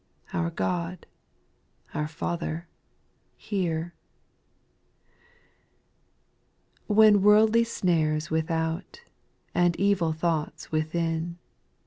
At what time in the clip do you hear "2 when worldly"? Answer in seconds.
6.87-7.63